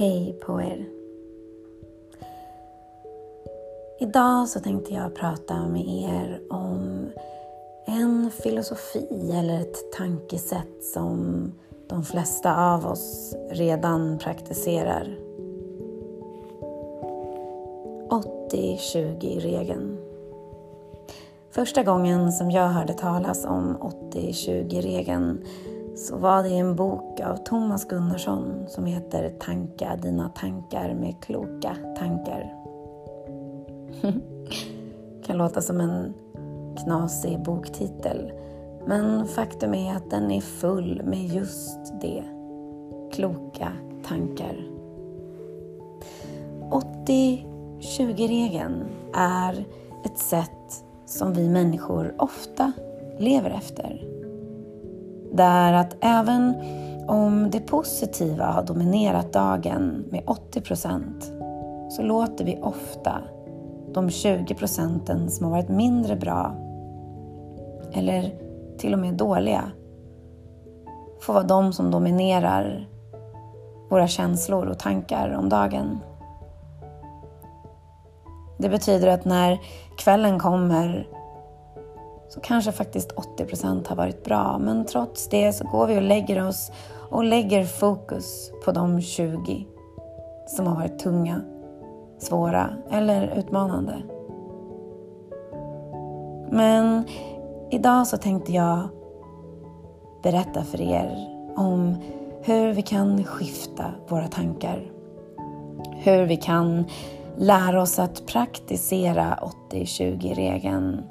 [0.00, 0.86] Hej på er!
[3.98, 7.08] Idag så tänkte jag prata med er om
[7.86, 11.52] en filosofi eller ett tankesätt som
[11.88, 15.18] de flesta av oss redan praktiserar.
[18.50, 19.98] 80-20-regeln.
[21.50, 23.76] Första gången som jag hörde talas om
[24.12, 25.44] 80-20-regeln
[25.96, 31.76] så var det en bok av Thomas Gunnarsson som heter Tanka dina tankar med kloka
[31.98, 32.54] tankar.
[35.26, 36.14] kan låta som en
[36.84, 38.32] knasig boktitel
[38.86, 42.24] men faktum är att den är full med just det.
[43.12, 43.72] Kloka
[44.04, 44.66] tankar.
[46.70, 48.84] 80-20-regeln
[49.14, 49.64] är
[50.04, 52.72] ett sätt som vi människor ofta
[53.18, 54.19] lever efter.
[55.32, 56.54] Där att även
[57.06, 61.32] om det positiva har dominerat dagen med 80 procent
[61.90, 63.18] så låter vi ofta
[63.94, 66.54] de 20 procenten som har varit mindre bra
[67.92, 68.34] eller
[68.78, 69.62] till och med dåliga
[71.20, 72.88] få vara de som dominerar
[73.90, 75.98] våra känslor och tankar om dagen.
[78.58, 79.58] Det betyder att när
[79.98, 81.08] kvällen kommer
[82.30, 84.58] så kanske faktiskt 80 procent har varit bra.
[84.58, 86.70] Men trots det så går vi och lägger oss
[87.10, 89.66] och lägger fokus på de 20
[90.46, 91.40] som har varit tunga,
[92.18, 94.02] svåra eller utmanande.
[96.50, 97.04] Men
[97.70, 98.88] idag så tänkte jag
[100.22, 101.96] berätta för er om
[102.42, 104.90] hur vi kan skifta våra tankar.
[105.96, 106.84] Hur vi kan
[107.36, 109.38] lära oss att praktisera
[109.70, 111.02] 80-20-regeln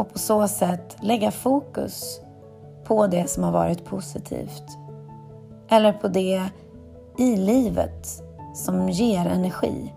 [0.00, 2.20] och på så sätt lägga fokus
[2.84, 4.64] på det som har varit positivt.
[5.68, 6.44] Eller på det
[7.18, 8.22] i livet
[8.54, 9.94] som ger energi.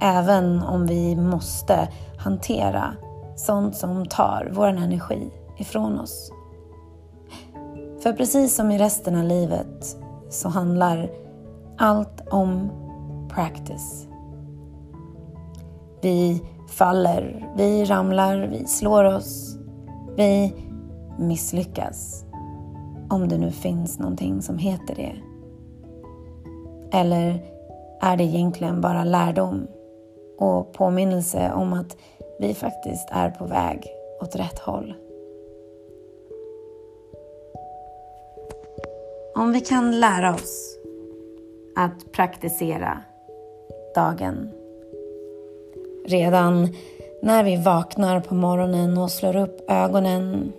[0.00, 2.94] Även om vi måste hantera
[3.36, 6.32] sånt som tar vår energi ifrån oss.
[8.02, 9.96] För precis som i resten av livet
[10.30, 11.10] så handlar
[11.78, 12.70] allt om
[13.28, 14.06] practice.
[16.00, 19.58] Vi faller, vi ramlar, vi slår oss,
[20.16, 20.54] vi
[21.18, 22.24] misslyckas.
[23.10, 25.14] Om det nu finns någonting som heter det.
[26.98, 27.44] Eller
[28.00, 29.66] är det egentligen bara lärdom
[30.38, 31.96] och påminnelse om att
[32.40, 33.86] vi faktiskt är på väg
[34.22, 34.94] åt rätt håll?
[39.34, 40.78] Om vi kan lära oss
[41.76, 42.98] att praktisera
[43.94, 44.50] dagen
[46.06, 46.68] redan
[47.22, 50.52] när vi vaknar på morgonen och slår upp ögonen.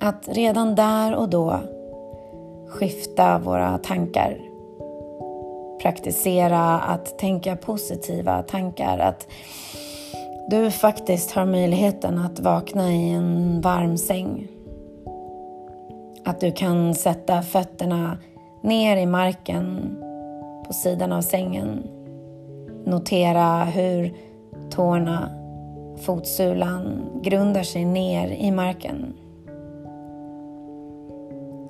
[0.00, 1.60] Att redan där och då
[2.68, 4.38] skifta våra tankar.
[5.82, 8.98] Praktisera att tänka positiva tankar.
[8.98, 9.26] Att
[10.50, 14.48] du faktiskt har möjligheten att vakna i en varm säng.
[16.24, 18.18] Att du kan sätta fötterna
[18.62, 19.96] ner i marken
[20.66, 21.93] på sidan av sängen
[22.84, 24.14] Notera hur
[24.70, 25.30] tårna,
[26.00, 29.14] fotsulan grundar sig ner i marken.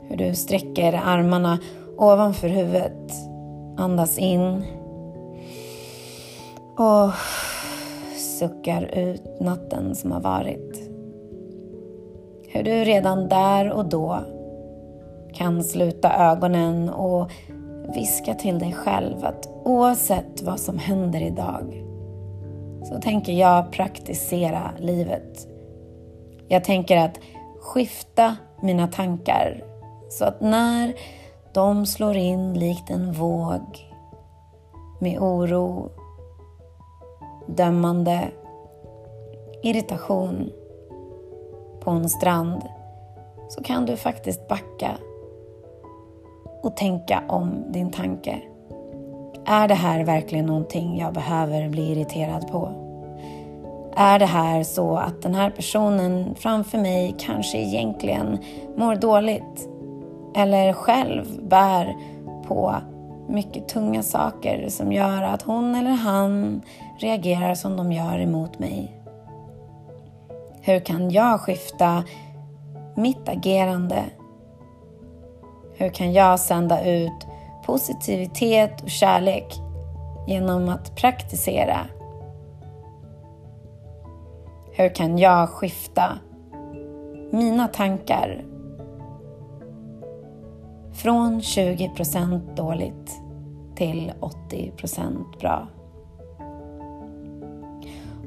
[0.08, 1.58] Hur du sträcker armarna
[1.97, 3.12] ovanför huvudet.
[3.76, 4.64] Andas in.
[6.76, 7.10] Och
[8.38, 10.91] suckar ut natten som har varit.
[12.48, 14.19] Hur du redan där och då
[15.32, 17.30] kan sluta ögonen och
[17.94, 21.84] viska till dig själv att oavsett vad som händer idag
[22.84, 25.48] så tänker jag praktisera livet.
[26.48, 27.20] Jag tänker att
[27.60, 29.64] skifta mina tankar
[30.08, 30.94] så att när
[31.53, 33.91] de slår in likt en våg
[35.00, 35.91] med oro,
[37.47, 38.28] dömande,
[39.62, 40.50] irritation
[41.80, 42.62] på en strand
[43.48, 44.91] så kan du faktiskt backa
[46.62, 48.42] och tänka om din tanke.
[49.46, 52.72] Är det här verkligen någonting jag behöver bli irriterad på?
[53.96, 58.38] Är det här så att den här personen framför mig kanske egentligen
[58.76, 59.68] mår dåligt?
[60.36, 61.94] Eller själv bär
[62.46, 62.74] på
[63.28, 66.62] mycket tunga saker som gör att hon eller han
[66.98, 69.00] reagerar som de gör emot mig?
[70.60, 72.04] Hur kan jag skifta
[72.96, 74.04] mitt agerande
[75.76, 77.26] hur kan jag sända ut
[77.66, 79.61] positivitet och kärlek
[80.27, 81.78] genom att praktisera?
[84.72, 86.19] Hur kan jag skifta
[87.31, 88.45] mina tankar
[90.95, 93.21] från 20% dåligt
[93.75, 95.69] till 80% bra.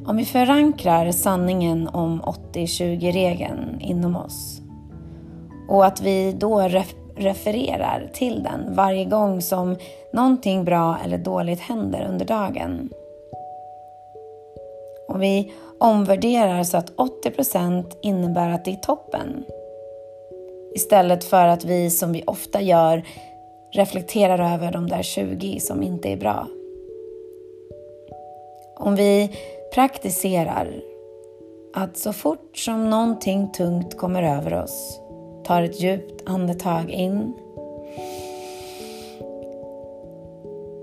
[0.05, 4.61] Om vi förankrar sanningen om 80-20-regeln inom oss
[5.67, 6.67] och att vi då
[7.17, 9.75] refererar till den varje gång som
[10.13, 12.89] någonting bra eller dåligt händer under dagen.
[15.07, 19.43] Och vi omvärderar så att 80% innebär att det är toppen.
[20.75, 23.03] Istället för att vi, som vi ofta gör,
[23.71, 26.47] reflekterar över de där 20 som inte är bra.
[28.75, 29.31] Om vi
[29.73, 30.81] praktiserar
[31.73, 35.01] att så fort som någonting tungt kommer över oss,
[35.47, 37.33] tar ett djupt andetag in,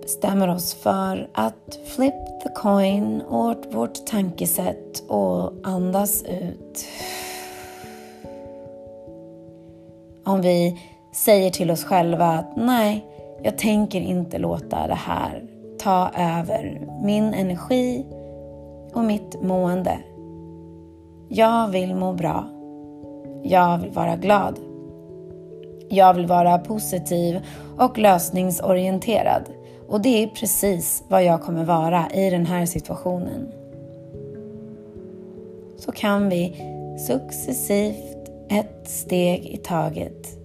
[0.02, 6.86] bestämmer oss för att flip the coin åt vårt tankesätt och andas ut.
[10.24, 10.80] Om vi
[11.12, 13.04] säger till oss själva att nej,
[13.42, 15.44] jag tänker inte låta det här
[15.78, 18.06] ta över min energi
[18.92, 19.98] och mitt mående.
[21.28, 22.53] Jag vill må bra.
[23.46, 24.58] Jag vill vara glad.
[25.88, 27.40] Jag vill vara positiv
[27.78, 29.42] och lösningsorienterad.
[29.88, 33.52] Och det är precis vad jag kommer vara i den här situationen.
[35.76, 36.56] Så kan vi
[37.06, 40.38] successivt, ett steg i taget,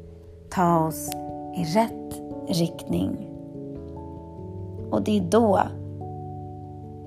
[0.49, 1.09] ta oss
[1.57, 3.29] i rätt riktning.
[4.91, 5.61] Och det är då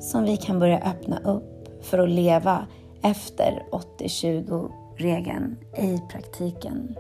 [0.00, 2.67] som vi kan börja öppna upp för att leva
[3.03, 3.62] efter
[3.99, 6.97] 80-20 regeln i praktiken.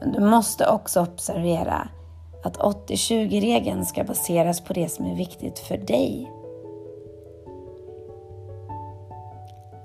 [0.00, 1.88] Men du måste också observera
[2.44, 6.32] att 80-20-regeln ska baseras på det som är viktigt för dig.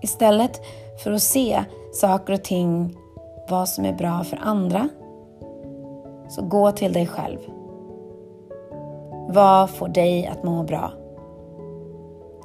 [0.02, 0.62] Istället
[1.04, 1.64] för att se
[1.94, 2.98] saker och ting,
[3.50, 4.90] vad som är bra för andra,
[6.30, 7.40] så gå till dig själv.
[9.30, 10.92] Vad får dig att må bra?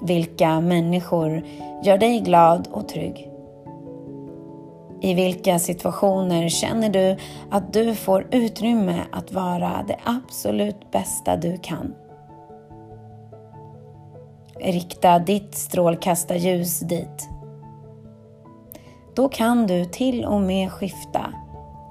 [0.03, 1.43] Vilka människor
[1.85, 3.31] gör dig glad och trygg?
[5.01, 7.17] I vilka situationer känner du
[7.51, 11.95] att du får utrymme att vara det absolut bästa du kan?
[14.61, 17.29] Rikta ditt strålkastarljus dit.
[19.17, 21.33] Då kan du till och med skifta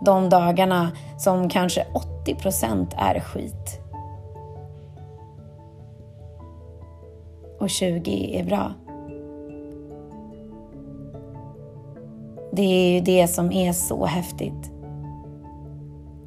[0.05, 1.85] de dagarna som kanske
[2.25, 3.84] 80% är skit.
[7.65, 8.73] Och 20 är bra.
[12.51, 14.71] Det är ju det som är så häftigt.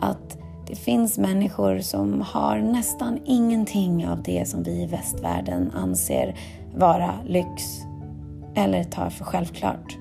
[0.01, 6.37] Att det finns människor som har nästan ingenting av det som vi i västvärlden anser
[6.77, 7.63] vara lyx
[8.55, 9.97] eller tar för självklart.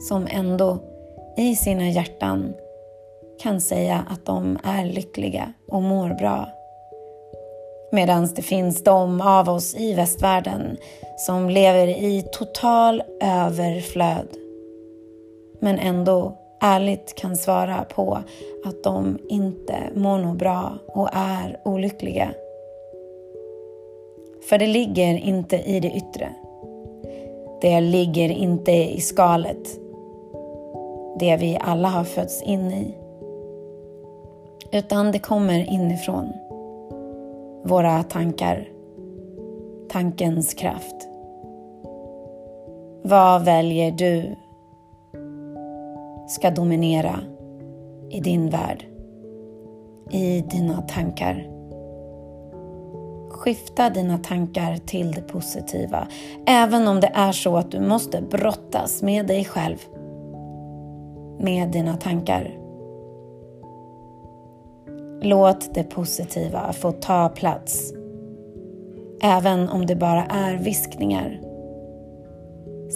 [0.00, 0.78] Som ändå
[1.36, 2.54] i sina hjärtan
[3.42, 6.59] kan säga att de är lyckliga och mår bra.
[7.92, 10.76] Medan det finns de av oss i västvärlden
[11.16, 14.28] som lever i total överflöd
[15.60, 18.18] men ändå ärligt kan svara på
[18.64, 22.30] att de inte mår nog bra och är olyckliga.
[24.48, 26.32] För det ligger inte i det yttre.
[27.60, 29.78] Det ligger inte i skalet.
[31.18, 32.94] Det vi alla har fötts in i.
[34.72, 36.32] Utan det kommer inifrån.
[37.64, 38.68] Våra tankar.
[39.88, 41.08] Tankens kraft.
[43.02, 44.36] Vad väljer du
[46.28, 47.20] ska dominera
[48.10, 48.84] i din värld,
[50.10, 51.48] i dina tankar.
[53.30, 56.06] Skifta dina tankar till det positiva,
[56.46, 59.78] även om det är så att du måste brottas med dig själv,
[61.38, 62.59] med dina tankar.
[65.22, 67.92] Låt det positiva få ta plats,
[69.22, 71.40] även om det bara är viskningar.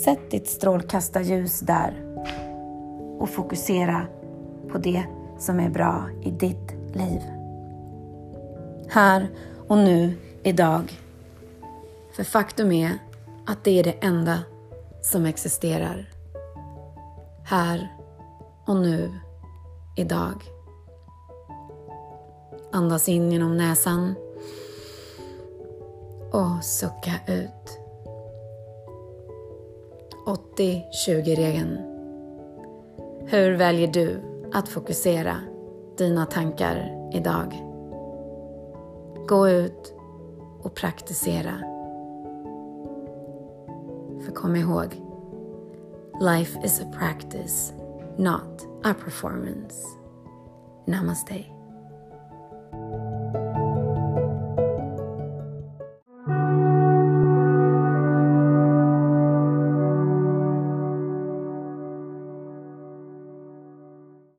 [0.05, 1.95] Sätt ditt strålkastarljus där
[3.19, 4.07] och fokusera
[4.73, 5.05] på det
[5.39, 7.21] som är bra i ditt liv.
[8.89, 9.29] Här
[9.69, 10.93] och nu, idag.
[12.17, 12.91] För faktum är
[13.47, 14.39] att det är det enda
[15.03, 16.11] som existerar.
[17.45, 17.89] Här
[18.67, 19.13] och nu,
[19.97, 20.54] idag.
[22.75, 24.15] Andas in genom näsan
[26.33, 27.79] och sucka ut.
[30.57, 31.79] 80-20-regeln.
[33.27, 34.21] Hur väljer du
[34.53, 35.37] att fokusera
[35.99, 37.65] dina tankar idag?
[39.29, 39.95] Gå ut
[40.63, 41.59] och praktisera.
[44.25, 45.03] För kom ihåg,
[46.21, 47.73] life is a practice,
[48.17, 49.87] not a performance.
[50.87, 51.54] Namaste.